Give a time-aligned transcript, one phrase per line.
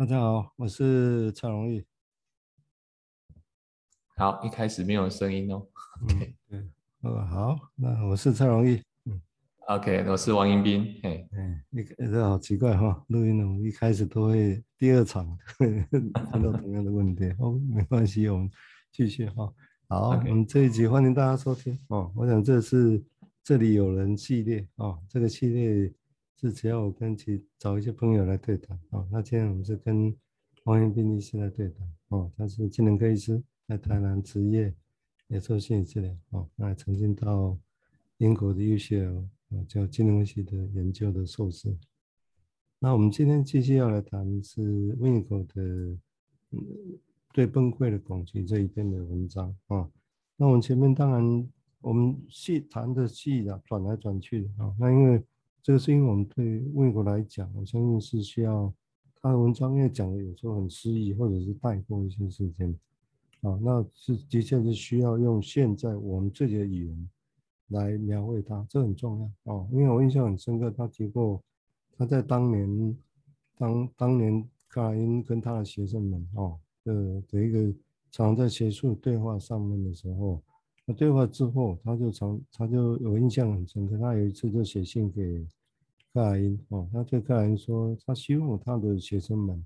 [0.00, 1.84] 大家好，我是蔡荣义。
[4.16, 5.66] 好，一开始没有声音哦。
[6.02, 6.72] OK，嗯，
[7.02, 8.82] 哦，好，那我是蔡荣义。
[9.04, 9.20] 嗯
[9.68, 10.98] ，OK，我是王迎宾。
[11.02, 15.36] 嘿，哎，你这好奇怪哈、哦，录音呢，一开始都会第二场
[16.32, 17.34] 碰到同样的问题。
[17.38, 18.50] 哦，没关系，我们
[18.90, 19.54] 继续哈、哦。
[19.86, 20.30] 好，Okay.
[20.30, 22.10] 我们这一集欢迎大家收听哦。
[22.16, 23.04] 我想这是
[23.44, 25.92] 这里有人系列哦，这个系列。
[26.40, 30.16] 是只要我跟其找一些朋友来对谈哦，那今天我们是跟
[30.64, 34.72] 王迎宾医师来对谈哦，他是精神科医师，在台南执业，
[35.28, 37.58] 也做心理治疗哦，那曾经到
[38.16, 41.76] 英国的 UCL 哦，叫金融系的研究的硕士。
[42.78, 45.62] 那我们今天继续要来谈是 w i n g o 的
[46.52, 46.64] 嗯
[47.34, 49.86] 对崩溃的恐惧这一篇的文章啊。
[50.38, 51.50] 那我们前面当然
[51.82, 55.22] 我们细谈的细啊，转来转去的啊，那因为。
[55.62, 58.72] 这个是因为我们对外国来讲，我相信是需要
[59.20, 62.78] 他的文章，因为讲的有时候很诗意，或者是带过一些事情，
[63.42, 67.10] 啊，那是的确是需要用现在我们自己的语言
[67.68, 69.68] 来描绘它，这很重要哦。
[69.70, 71.42] 因为我印象很深刻，他提过
[71.96, 72.98] 他在当年
[73.56, 77.72] 当当年克莱因跟他的学生们哦的的一个
[78.10, 80.42] 常在学术对话上面的时候。
[80.92, 83.98] 对话之后，他就常，他就有印象很深刻。
[83.98, 85.46] 他有一次就写信给
[86.12, 89.64] 克莱因哦，他对克莱因说，他希望他的学生们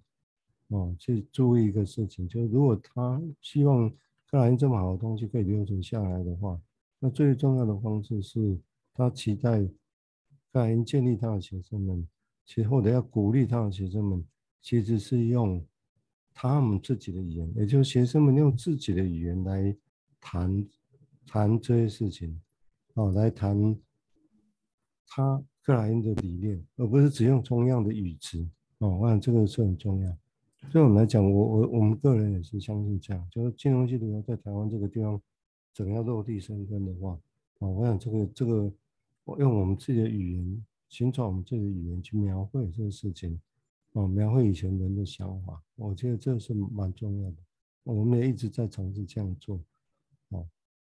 [0.69, 3.89] 哦去注意一个事情，就是如果他希望
[4.29, 6.61] 克莱因这么好的东西可以留存下来的话，
[6.99, 8.59] 那最重要的方式是
[8.93, 9.63] 他期待
[10.53, 12.07] 克莱因建立他的学生们，
[12.45, 14.25] 其实或者要鼓励他的学生们，
[14.61, 15.65] 其实是用
[16.33, 19.77] 他们自己的语言，也就是学生们用自己的语言来
[20.21, 20.67] 谈。
[21.27, 22.41] 谈这些事情，
[22.95, 23.77] 哦，来谈
[25.07, 28.47] 他克莱因的理念，而不是只用同样的语词，
[28.79, 30.17] 哦，我想这个是很重要。
[30.73, 35.21] 对我们来讲，我我我们个人也是相信这样，就是金融系统在台湾这个地方，
[35.75, 37.19] 怎么样落地生根的话，
[37.59, 38.73] 哦，我想这个这个，
[39.25, 43.39] 我用我们自己的语言，寻找我们自己的语言去描绘这个事情，
[43.93, 47.37] 哦，描绘以前人的想法，我觉得这是蛮重要的。
[47.85, 49.61] 我们也一直在尝试这样做，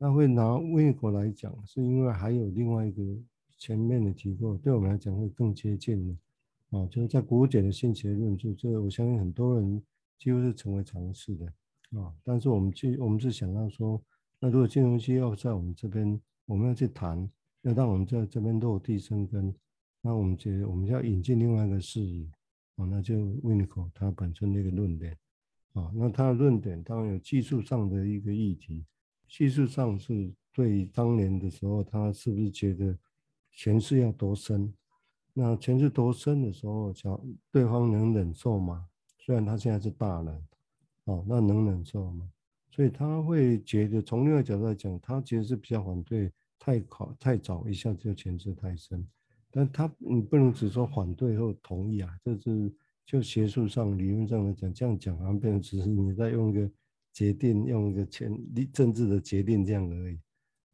[0.05, 3.01] 那会拿魏国来讲，是因为还有另外一个
[3.57, 9.81] 前面的提过，对我们来讲会更接近的，啊，就是在古典的性学论述，这个我相信很多人
[10.19, 11.47] 几乎是成为常识的，
[12.01, 14.03] 啊，但是我们去我们是想到说，
[14.41, 17.31] 那如果金融机要在我们这边，我们要去谈，
[17.61, 19.55] 要让我们在这边落地生根，
[20.01, 22.27] 那我们觉得我们要引进另外一个视野，
[22.75, 25.17] 啊，那就魏尼口他本身的一个论点，
[25.75, 28.85] 啊，那他的论点当然有技术上的一个议题。
[29.33, 32.95] 技术上是对当年的时候，他是不是觉得
[33.51, 34.71] 前世要多深？
[35.33, 37.19] 那前世多深的时候，想
[37.51, 38.87] 对方能忍受吗？
[39.17, 40.45] 虽然他现在是大人，
[41.05, 42.31] 哦，那能忍受吗？
[42.71, 49.03] 所以他会觉得，从另外角度来讲，他其实是比较反对太考太早一下子就前世太深。
[49.51, 52.71] 但他你不能只说反对或同意啊，这是
[53.07, 56.71] 就学术上理论上来讲，这样讲好像变成只是你在用一个。
[57.13, 58.37] 决定用一个权
[58.73, 60.19] 政治的决定这样而已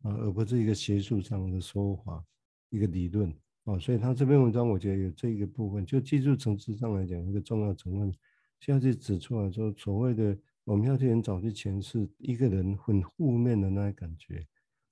[0.03, 2.25] 啊，而不是一个学术上的说法，
[2.71, 3.35] 一个理论
[3.65, 3.79] 啊。
[3.79, 8.13] 所以他这篇文章我觉得有这一个部分，就技术层次上来讲，一个重要成分，
[8.61, 14.47] 需要去指出来说，所谓的我们要去很早去诠释一个人很负面的那些感觉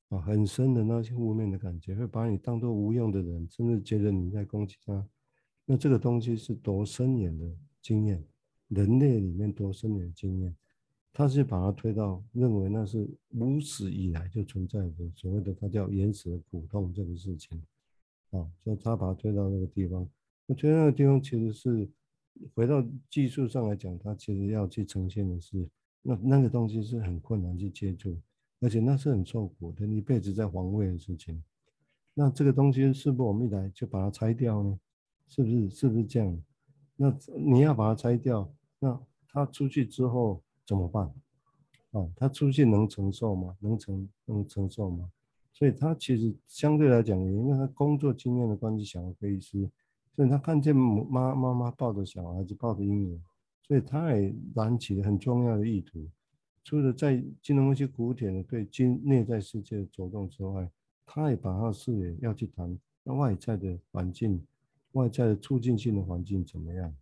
[0.08, 5.08] 啊，很深的那些负面的感觉，会把你当做无用的人，甚至觉得你在攻击他。
[5.64, 7.44] 那这个东西是多深远的
[7.82, 8.24] 经验，
[8.68, 10.56] 人类里面多深远的经验。
[11.18, 17.58] 他是把它推到认为那是无始以来就存在的所谓的他叫原始的苦痛这个事情，
[18.32, 20.06] 啊，所以他把它推到那个地方。
[20.44, 21.88] 那推到那个地方其实是
[22.54, 25.66] 回到技术上来讲，他其实要去呈现的是
[26.02, 28.14] 那那个东西是很困难去接触，
[28.60, 31.42] 而且那是很受苦的，一辈子在防卫的事情。
[32.12, 34.78] 那这个东西是不是我们一来就把它拆掉呢？
[35.28, 35.70] 是不是？
[35.70, 36.42] 是不是这样？
[36.94, 40.42] 那你要把它拆掉，那他出去之后。
[40.66, 41.10] 怎么办？
[41.92, 43.56] 哦，他出去能承受吗？
[43.60, 45.10] 能承能承受吗？
[45.52, 49.70] 所以他其实相对来讲，也因为他工作经验的关系，小儿科医师，
[50.14, 53.18] 所以他看见妈妈妈抱着小孩子抱着婴儿，
[53.62, 56.06] 所以他也燃起了很重要的意图。
[56.62, 60.68] 除了在金融一些古典的对金内在世界的走动之外，
[61.06, 64.44] 他也把他的视野要去谈那外在的环境，
[64.92, 66.94] 外在的促进性的环境怎么样？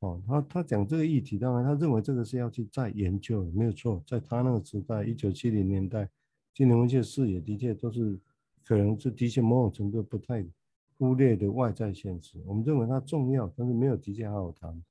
[0.00, 4.02] 哦，他他讲这个议题，当然他认为这个是要去再研究，没有错。
[4.06, 6.08] 在他那个时代，一九七零年代，
[6.52, 8.18] 金融界视野的确都是
[8.62, 10.44] 可能是的确某种程度不太
[10.98, 12.38] 忽略的外在现实。
[12.46, 14.84] 我们认为它重要，但是没有的确好好谈。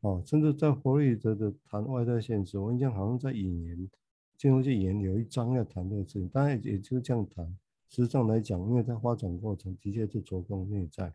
[0.00, 3.90] 哦，甚至在弗洛伊德的谈外在现实，我印象好像在引言，
[4.36, 7.46] 金融界引言有一章要谈这个事情，当然也就这样谈。
[7.88, 11.12] 实际上来讲，因为他发展过程的确是着重内在，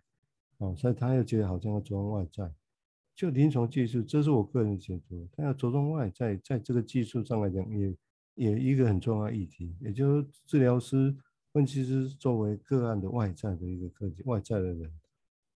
[0.59, 2.49] 哦，所以他又觉得好像要着重外在。
[3.15, 7.95] 就临床技术，这是我个人解读，他要着重外在，在这个技术上来讲，也
[8.35, 11.15] 也一个很重要议题，也就是治疗师、
[11.53, 14.91] 分析师作为个案的外在的一个科技，外在的人。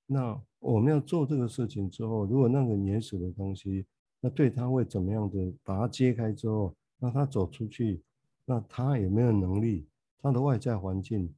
[0.06, 3.84] 那我们要做这个事情之后，如果那个原始的东西，
[4.20, 8.00] 那对他会怎么样的把它揭开之后，那他走出去，
[8.44, 9.84] 那他有没有能力？
[10.22, 11.28] 他的外在环境，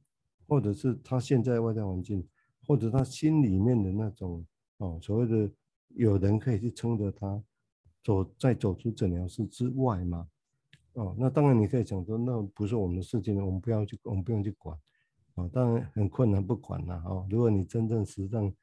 [0.47, 2.23] 或者是他现在外在环境，
[2.67, 4.45] 或者他心里面的那种
[4.77, 5.51] 哦，所谓的。
[5.95, 7.43] 有人可以去撑着他
[8.03, 10.27] 走，再走出诊疗室之外吗？
[10.93, 14.77] 哦，那当然你可以讲说，那不是我们的事情，我们不要去，我们不用去管。
[15.35, 16.95] 啊、哦，当然很困难，不管了。
[17.05, 18.53] 哦，如果你真正实际上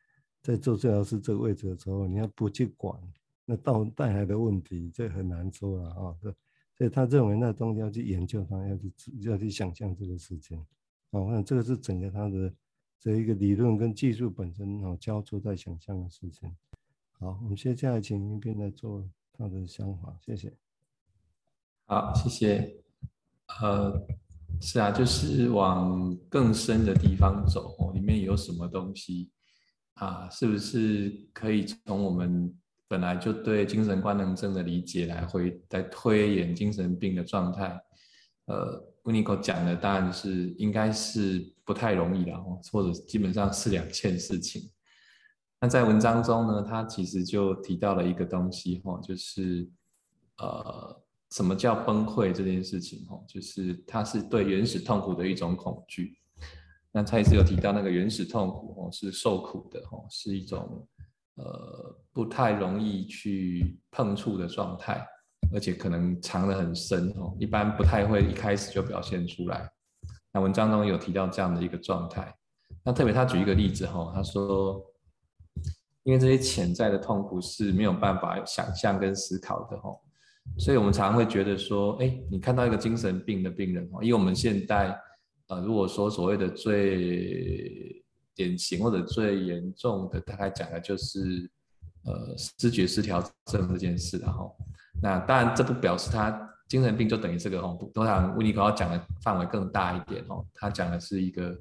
[0.42, 3.00] 在做治疗师这个位置的时候，你要不去管，
[3.46, 6.14] 那到带来的问题这很难说了啊。
[6.20, 6.34] 对、哦，
[6.76, 10.62] 所以他认为那东西要去研究它，要去要去想象这个事情。
[11.12, 12.52] 哦，那这个是整个他的
[13.00, 16.54] 这一个理论跟技术本身哦交错在想象的事情。
[17.20, 20.52] 好，我们接下来请英彬来做他的想法，谢谢。
[21.86, 22.76] 好，谢谢。
[23.60, 24.00] 呃，
[24.60, 29.30] 是啊，就是往更深的地方走哦，里面有什么东西
[29.94, 30.30] 啊？
[30.30, 32.56] 是不是可以从我们
[32.86, 37.76] 本来就对精神官能症的理解来回来推演精神病的状态？
[38.44, 44.70] 呃，温尼科讲的当然是应该是不太容易的哦，或者基本上是两件事情。
[45.60, 49.68] 那在文章中呢，他其实就提到了一个东西，哈，就是
[50.36, 51.02] 呃，
[51.32, 56.16] 什么叫崩溃这件事情，哈，就是它是对原始痛苦的一种恐惧。
[56.92, 60.86] 那他也是有提到那个原始痛苦，哦，是受苦的，哈，是一种
[61.34, 65.04] 呃不太容易去碰触的状态，
[65.52, 69.68] 而且可能藏得很深，哦，一般不太会一开始就表现出来。
[70.32, 72.32] 那文章中有提到这样的一个状态。
[72.84, 74.80] 那特别他举一个例子，哈，他说。
[76.08, 80.00] 因为这些潜在的痛苦是没有办法想象跟思考的吼，
[80.56, 84.98] 所以我们常常会觉得说，哎，你看到一个精神病的病人哦，因为我们现代
[85.48, 88.02] 呃，如果说所谓的最
[88.34, 91.20] 典型或者最严重的，大概讲的就是
[92.06, 94.56] 呃思觉失调症这件事，然后
[95.02, 101.54] 那当然这不表示他精神病就等于这个吼，通常温尼科要讲的范围更大一点哦，他讲的是一个。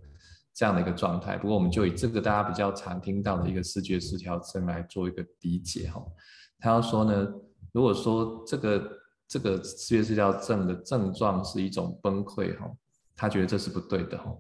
[0.58, 6.04] 这样的一个状态，不过我们就以这个大家比较常听到的一个视觉失调症来做一个理解哈。
[6.58, 7.28] 他要说呢，
[7.72, 8.92] 如果说这个
[9.28, 12.68] 这个视觉失调症的症状是一种崩溃哈，
[13.16, 14.36] 他觉得这是不对的哈。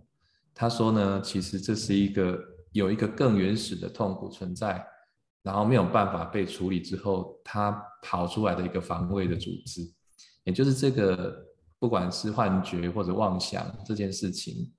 [0.56, 2.36] 他说呢，其实这是一个
[2.72, 4.84] 有一个更原始的痛苦存在，
[5.44, 9.88] 然后没有办法被处理之后，他跑出来的一个防卫的组织，
[10.46, 11.46] 也就是这个
[11.78, 14.74] 不管是幻觉或者妄想这件事情。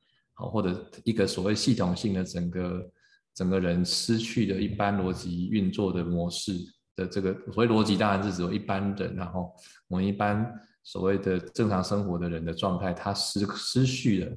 [0.46, 2.90] 或者一个所谓系统性的整个
[3.35, 6.52] 整个人失去的一般逻辑运作的模式
[6.96, 9.52] 的这个所谓逻辑，当然是指一般人，然后
[9.88, 10.49] 我们一般
[10.85, 14.37] 所谓的正常生活的人的状态，他失失去了。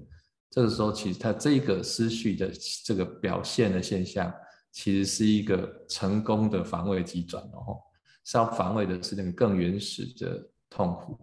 [0.50, 2.52] 这个时候，其实他这个失去的
[2.84, 4.32] 这个表现的现象，
[4.72, 7.80] 其实是一个成功的防卫机转，然后
[8.26, 11.18] 是要防卫的是那个更原始的痛苦。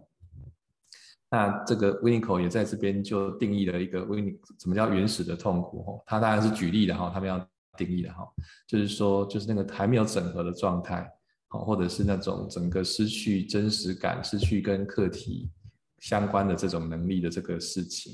[1.31, 7.37] 那这个温尼科也在这边就定义了一个 w i n n i 什么叫原始的痛苦哦，他当然是举例的哈，他们要
[7.77, 8.27] 定义的哈，
[8.67, 11.07] 就是说就是那个还没有整合的状态，
[11.49, 15.51] 好，或者是那种整个失去真实感、失去跟课题
[15.99, 18.13] 相关的这种能力的这个事情。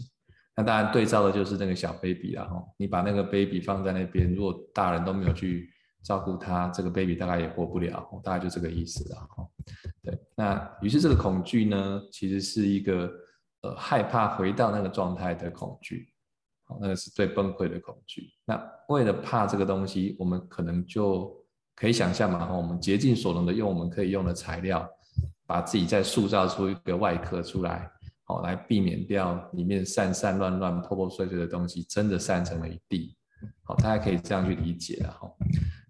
[0.56, 5.70] 那当然对照的就是那个小 baby 了哈，你把那个 baby 放在那边，如果大人都没有去。
[6.06, 9.48] 照顾他，这个 baby 大概也活不了，大概就这个意思了哈。
[10.04, 13.12] 对，那于是这个恐惧呢，其实是一个
[13.64, 16.08] 呃害怕回到那个状态的恐惧，
[16.66, 18.30] 好，那个是最崩溃的恐惧。
[18.46, 21.36] 那为了怕这个东西，我们可能就
[21.76, 24.88] 可以想象嘛，我们竭尽所能的用我们可以用的材料，
[25.48, 27.90] 把自己再塑造出一个外壳出来，
[28.26, 33.18] 好，来避免掉里面散散乱乱、破破碎碎的东西，真的散成了一地。
[33.64, 35.32] 好，大家可以这样去理解了哈。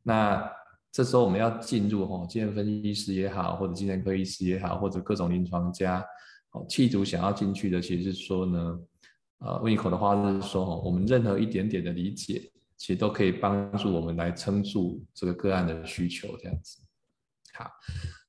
[0.08, 0.48] 那
[0.92, 6.06] 这时候我们要进入哈，精神分析师也好，或者精神科医师也好，或者各种临床家，
[6.52, 8.80] 哦，企图想要进去的，其实是说呢，
[9.40, 16.82] 呃，温尼科的话是说，我们任何一点点的理解，其实都可以帮助我们来撑住这个个案的需求，这样子。
[17.56, 17.68] 好，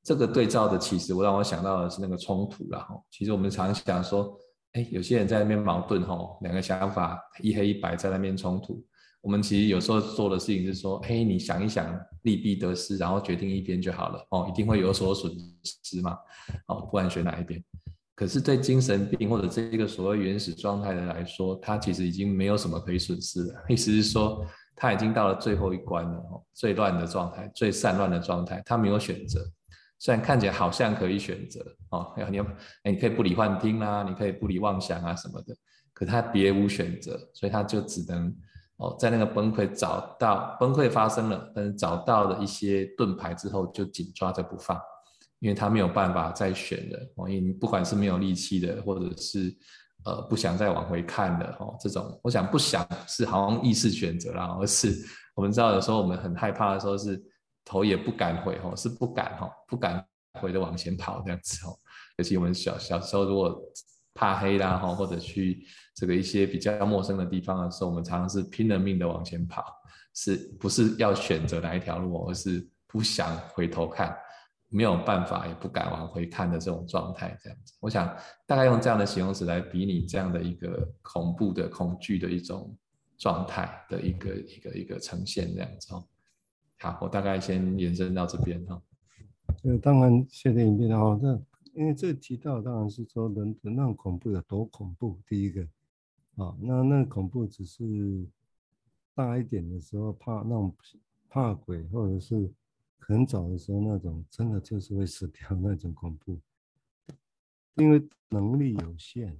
[0.02, 2.96] 这个对照的，其实我让我想到的是那个冲突了哈。
[3.10, 4.34] 其实我们常想说，
[4.72, 8.84] 哎，有些人在那边矛盾哈，两个想法一黑一白在那边冲突。
[9.26, 15.36] 我们其实有时候做的事情是说，嘿，你想一想利弊得失，然后决定一边就好了哦，一定会有所损
[15.82, 16.16] 失嘛，
[16.68, 17.60] 哦，不管选哪一边。
[18.14, 23.54] 可是对精神病或者这个所谓原始状态的来说，他其实已经没有什么可以损失了。
[23.68, 26.22] 意思是说，他已经到了最后一关了，
[26.54, 29.44] 最乱的状态，最散乱的状态，他没有选择。
[29.98, 32.46] 虽然看起来好像可以选择哦，你要，
[32.84, 35.56] 你可以不理幻听啊，你可以不理妄想啊什么的，
[35.92, 38.32] 可他别无选择，所以他就只能。
[38.78, 44.78] 哦，在那个崩溃找到崩溃发生了，但是找到了一些盾牌之后，就紧抓着不放，
[45.38, 47.12] 因为他没有办法再选了。
[47.16, 49.56] 哦，因为不管是没有力气的，或者是
[50.04, 54.94] 呃不想再往回看的，哦，这种我想不想是好像意识选择啦，而是
[55.34, 57.18] 我们知道有时候我们很害怕的时候是
[57.64, 60.04] 头也不敢回，哦，是不敢哦，不敢
[60.38, 61.72] 回的往前跑这样子哦。
[62.18, 63.58] 尤其我们小小时候如果
[64.12, 65.64] 怕黑啦，哈，或者去。
[65.96, 69.64] 这个一些比较陌生的地方的时候，我们常常是拼了命的往前跑，
[70.12, 74.14] 是不是要选择哪一条路，而是不想回头看，
[74.68, 77.72] 没有办法也不敢往回看的这种状态，这样子。
[77.80, 82.76] 我想大概用这样的形容词来比拟这样的一个恐怖的恐惧的一种
[83.16, 85.94] 状态的一个一个一个呈现，这样子。
[86.78, 88.82] 好，我大概先延伸到这边哈。
[89.62, 95.66] 呃，当然谢谢影片哈，这因为这提到当然是说人的那种恐怖有多恐怖，第一个。
[96.36, 98.26] 啊，那那恐怖只是
[99.14, 100.74] 大一点的时候怕那种
[101.28, 102.52] 怕鬼，或者是
[102.98, 106.38] 很早的时候那种真的就是会死掉那种恐怖，
[107.76, 109.32] 因为能力有限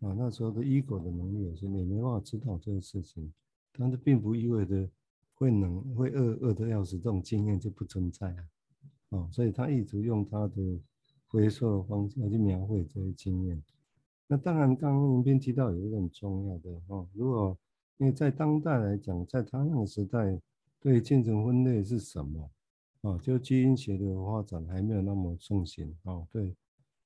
[0.00, 3.32] 啊，那时候的 ego 的能力有限，你没办法知道这个事情，
[3.72, 4.88] 但是并不意味着
[5.34, 8.28] 会能会饿饿得要死，这种经验就不存在
[9.10, 10.80] 啊，啊，所以他一直用他的
[11.26, 13.60] 回溯的方式来去描绘这些经验。
[14.28, 17.56] 那当然，刚刚您边提到有一个很重要的哦，如果
[17.98, 20.40] 因为在当代来讲，在他那个时代，
[20.80, 22.50] 对精神分类是什么？
[23.02, 26.26] 哦，就基因学的发展还没有那么盛行哦。
[26.32, 26.56] 对，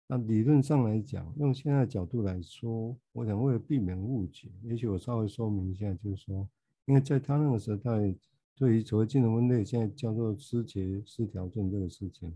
[0.07, 6.49] 那理论上来讲，用现在的角度来说，我想为了避免误解，也许我稍微说明一下，就是说，
[6.87, 8.15] 因为在他那个时代，
[8.57, 12.35] 对于所谓精神分类，现在叫做失节失调症这个事情，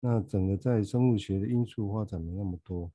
[0.00, 2.90] 那整个在生物学的因素发展没那么多。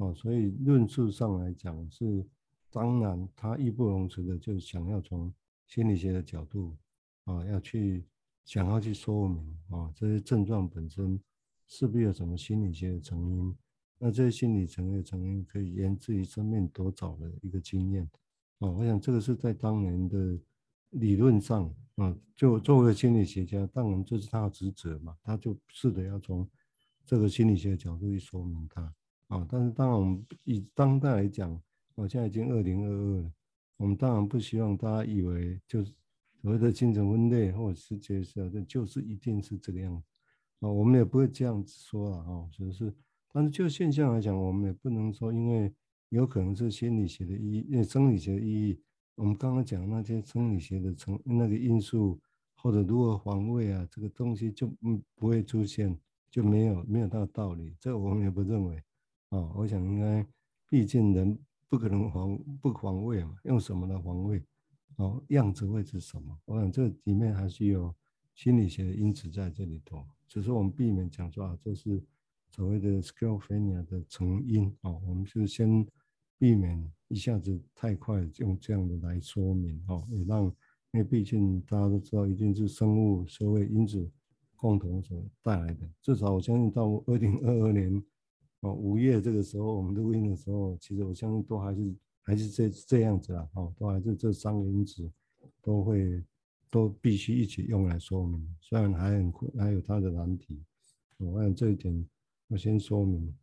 [0.00, 2.24] 哦，所以论述上来讲是，
[2.70, 5.30] 当然他义不容辞的就想要从
[5.66, 6.74] 心理学的角度，
[7.24, 8.06] 啊，要去
[8.46, 11.20] 想要去说明啊，这些症状本身
[11.66, 13.54] 是不是有什么心理学的成因？
[13.98, 18.02] 那这些心理层的成因可以源自于生命多早的一个经验，
[18.60, 20.40] 啊，我想这个是在当年的
[20.92, 26.48] 理论上，啊，就作为心理学家，当然这是他的职责嘛，他就试着要从
[27.04, 28.90] 这个心理学的角度去说明他。
[29.30, 31.56] 啊，但是当然，我们以当代来讲，
[31.94, 33.32] 我现在已经二零二二了，
[33.76, 35.92] 我们当然不希望大家以为就是
[36.42, 40.04] 所谓的精神分裂或者是觉得这就是一定是这个样子
[40.58, 42.92] 啊，我们也不会这样子说了啊，只是，
[43.32, 45.72] 但是就现象来讲，我们也不能说，因为
[46.08, 48.80] 有可能是心理学的意义，因为生理学的意义，
[49.14, 52.18] 我们刚刚讲那些生理学的成那个因素
[52.56, 55.96] 或者如何防卫啊，这个东西就嗯不会出现，
[56.32, 58.82] 就没有没有那个道理，这个我们也不认为。
[59.30, 60.26] 啊、哦，我想应该，
[60.68, 64.42] 毕竟人不可能防不防卫嘛，用什么来防卫？
[64.96, 66.36] 哦，样子会是什么？
[66.46, 67.94] 我想这里面还是有
[68.34, 72.02] 心理学的因子在这里头，只是我们避免讲说啊，这是
[72.50, 75.86] 所谓的 schizophrenia 的成因哦，我们就先
[76.36, 80.44] 避免一下子太快用这样的来说明哦，也让
[80.90, 84.10] 因为毕竟大家都知道，一定是生物社会因子
[84.56, 88.02] 共同所带来的，至少我相信到二零二二年。
[88.60, 95.10] 哦，五月这个时候，我们录音的时候，其实我相信都还是还是这这样子啦，哦，都还是这三个因子
[95.62, 96.22] 都会
[96.70, 100.62] 都必须一起用来说明，虽然还很困还有它的难题，
[101.16, 102.06] 我想这一点
[102.48, 103.34] 我先说明。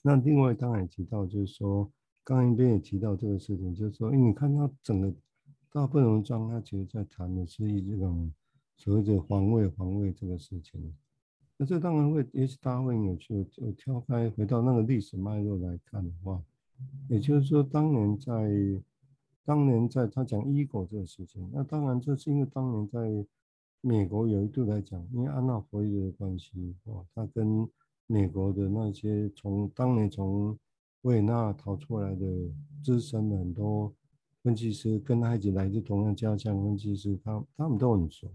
[0.00, 1.90] 那另外当然提到，就是说
[2.22, 5.12] 刚一边也提到这个事情，就是说，哎你看它整个
[5.72, 8.32] 大部分文章，它其实在谈的是一种
[8.76, 10.94] 所谓的防卫防卫这个事情。
[11.58, 13.42] 那这当然会，也许大家会有趣。
[13.44, 16.42] 就跳开回到那个历史脉络来看的话，
[17.08, 18.82] 也就是说，当年在
[19.42, 23.26] 当年在他讲 ego 这个事情，那当然这是因为当年在
[23.80, 27.66] 美国有一度来讲，因为安娜弗洛伊德的关系，哦，他跟
[28.06, 30.58] 美国的那些从当年从
[31.02, 32.26] 维也纳逃出来的
[32.84, 33.90] 资深的很多
[34.42, 38.28] 分析师，跟他一起来自同样家乡分析师，他他们都很熟。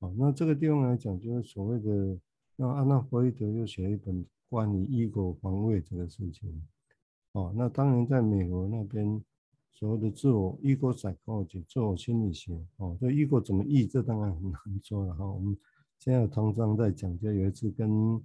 [0.00, 2.18] 啊，那这个地方来讲，就是所谓的。
[2.62, 6.62] 那安娜·弗洛伊德又写了一本关于 ego 防卫这个事情，
[7.32, 9.18] 哦，那当然在美国那边，
[9.72, 13.86] 所谓的自我 ego psychology 自我心理学哦，这 ego 怎么译？
[13.86, 15.24] 这当然很难说了哈。
[15.24, 15.56] 我们
[15.98, 18.20] 现在通常在讲，就有一次跟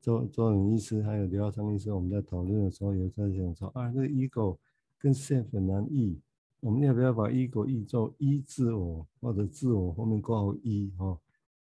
[0.00, 4.58] 周周仁医师还有刘耀昌医师，我们在讨论的时候，有在讲说啊，这 ego
[4.98, 6.18] 跟 self 很难译，
[6.58, 11.16] 我们要不要把 ego 译作一自我或者自我后面括号一哈？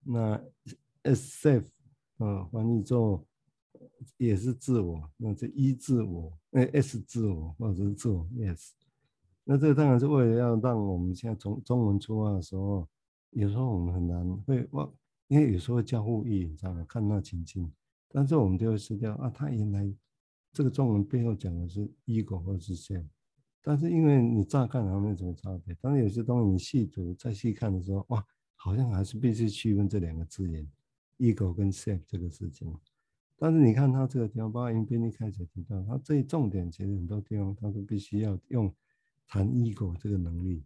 [0.05, 0.41] 那
[1.03, 1.65] s self
[2.25, 3.25] 啊翻译做
[4.17, 8.71] 也是自我，那这一自我，那 s 自我或者是自我 yes。
[9.45, 12.89] 那这当然是为了要让我们现在从中文出发的时候，
[13.31, 14.91] 有时候我们很难会忘，
[15.29, 16.85] 因为有时候交互译，你知道吗？
[16.89, 17.71] 看那情境，
[18.09, 19.93] 但是我们就会失掉啊，他原来
[20.53, 23.07] 这个中文背后讲的是 ego 或者是 s
[23.63, 30.67] 但是因为你乍看好像没什么差别，但是有些东西你细读再细看的时候，哇，好像还是必须区分这两个字眼
[31.19, 32.75] ，ego 跟 self 这个事情。
[33.37, 38.73] 但是你看他这个地方，包括迎宾一开始提到，他最重点其实很多地方他都必须要用。
[39.27, 40.63] 谈 ego 这个能力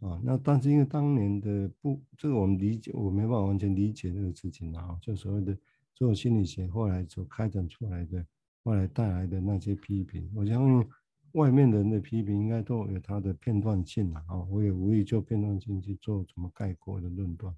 [0.00, 5.56] 啊，那但是因为当年的不，这个我们理解，我没办法完全理解这个事情啊，就所谓的
[5.94, 8.24] 做心理学后来所开展出来的，
[8.64, 10.88] 后来带来的那些批评，我相信
[11.32, 17.54] 外面人的批评应该都有它的片段性啊，我也无意就片段性去做什么概括的论断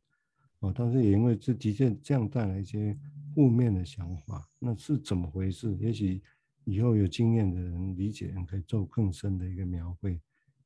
[0.60, 2.96] 哦，但是也因为这的确这样带来一些
[3.34, 5.74] 负面的想法，那是怎么回事？
[5.78, 6.22] 也许
[6.64, 10.20] 以后有经验的人理解人可以做更深的一个描绘。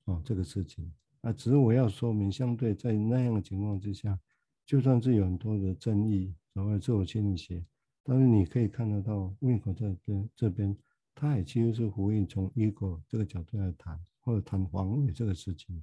[0.06, 4.18] 哦，这个事情啊，只是我要说明，相对在那样的情况之下，
[4.66, 7.64] 就算是有很多的争议，所谓自我心理学，
[8.02, 9.96] 但是你可以看得到，Winnicott 在
[10.34, 10.76] 这边，
[11.14, 15.82] 他也其实是呼应从 ego 这个角度来谈，或者谈防卫这个事情。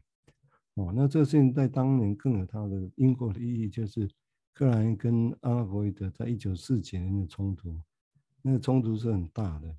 [0.75, 4.09] 哦，那这个事情在当年更有它的因果的意义，就是
[4.53, 7.75] 克莱因跟阿拉弗雷德在一九四几年的冲突，
[8.41, 9.75] 那个冲突是很大的。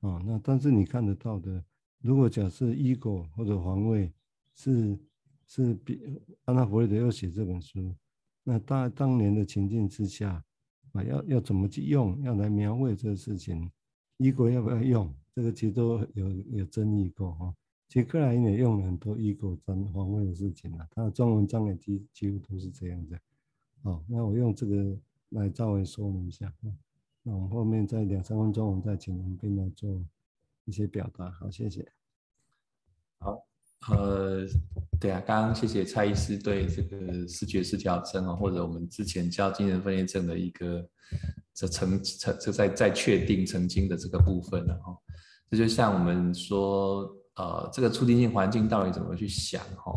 [0.00, 1.62] 哦，那但是你看得到的。
[2.02, 4.10] 如果假设伊果或者皇位
[4.54, 4.98] 是
[5.46, 6.00] 是比
[6.46, 7.94] 安娜弗雷德要写这本书，
[8.42, 10.42] 那当当年的情境之下
[10.92, 13.70] 啊，要要怎么去用，要来描绘这个事情
[14.16, 17.54] ，ego 要不要用，这个其实都有有争议过哈。
[17.90, 23.18] 其实克莱因也用了很多 ego 战防卫的事情啊，他的中文章也几几乎都是这样子。
[23.82, 24.96] 好，那我用这个
[25.28, 26.50] 来稍微说明一下。
[27.22, 30.02] 那我们后面再两三分钟，我们再请文彬来做。
[30.66, 31.84] 一些表达，好，谢谢。
[33.18, 33.44] 好，
[33.88, 34.46] 呃，
[35.00, 40.88] 对啊，刚刚谢谢蔡医师对这个视觉失调症哦，或者我们之前叫精神分裂症的一个
[41.52, 44.96] 这曾曾这在在确定曾经的这个部分了哈。
[45.50, 49.92] 这就像我们说，呃，这个促进性环境到底怎么去想哈？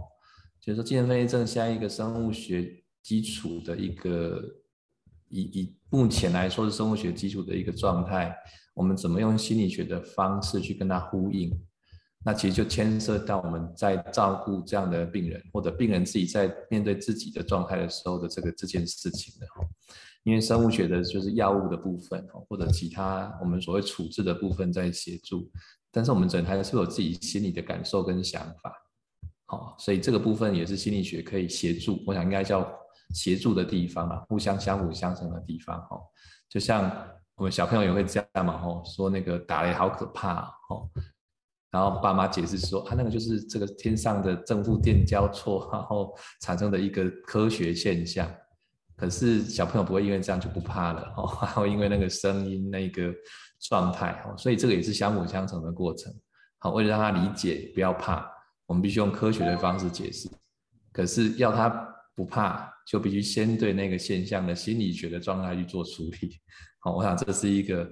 [0.61, 4.41] 就是说精神分裂症像一个生物学基础的一个
[5.27, 8.33] 以以目前来说是生物学基础的一个状态。
[8.73, 11.51] 我们怎么用心理学的方式去跟它呼应？
[12.25, 19.67] 那其实就牵涉到我们在照顾这样的病人，或者病人自己在面对自己的状态的时候的这个这件事情的哈。
[20.23, 25.51] 因为生物学的就是药物的部分，或者其他我们所谓处置的部分在协助，
[25.93, 28.75] 但是我们整台是有自己心里的感受跟想法，
[29.45, 32.69] 好，所以这个部分也是心理学可以协助，我想应该叫
[33.13, 35.97] 协助的地方啊，互相相辅相成的地方哈，
[36.49, 36.91] 就像。
[37.35, 40.87] 我们小朋友也会这样嘛，哦，说那个打雷好可怕，哦，
[41.71, 48.31] 然后爸妈解释说，啊，那个就是这个天上的正负电交错，然后产生的一个科学现象。
[48.95, 53.13] 可是小朋友不会因为这样就不怕了， 哦，还会因为那个声音那个
[53.59, 56.13] 状态，哦，所以这个也是相辅相成的过程。
[56.59, 58.25] 好，为了让他理解不要怕，
[58.65, 60.29] 我们必须用科学的方式解释。
[60.91, 61.69] 可是要他
[62.15, 66.39] 不怕，就必须先对那个现象的心理学的状态去做处理。
[66.79, 67.89] 好，我想这是一个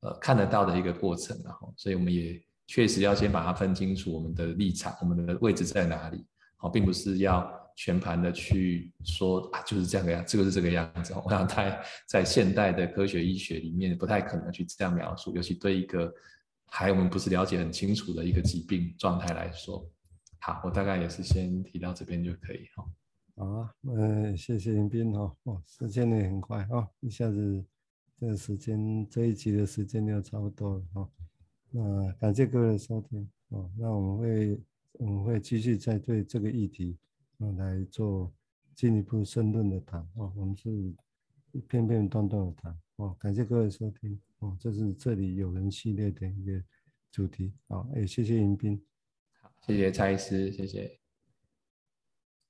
[0.00, 6.24] 呃看得到的一个过程，然后，所以我们也确实要先把它分清楚我们的立场，我们的位置在哪里。
[6.56, 11.12] 好，并不是要全盘的去说啊，就是这样的样，这个是这个样子。
[11.24, 16.12] 我想在在现代的科学医学里面，不太可能去这样描述，尤其对一个
[16.66, 19.88] 还我们不是了解很清楚的一个疾病状态来说。
[20.40, 22.84] 好，我大概也是先提到这边就可以哈。
[23.36, 27.64] 好啊，嗯，谢谢迎宾哈，哦，时间也很快啊，一下子。
[28.20, 31.10] 这个时间这一集的时间就差不多了哈，
[31.72, 34.60] 那感谢各位的收听哦，那我们会
[34.92, 36.96] 我们会继续再对这个议题
[37.38, 38.32] 啊来做
[38.74, 40.70] 进一步深论的谈哦，我们是
[41.52, 46.62] 一片片段段的谈哦，感谢各位收听哦，这是这里有人系列的一个
[47.10, 48.80] 主题好，也谢谢迎宾，
[49.40, 51.03] 好，谢谢蔡医师，谢谢。